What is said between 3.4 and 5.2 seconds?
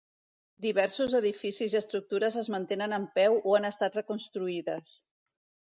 o han estat reconstruïdes.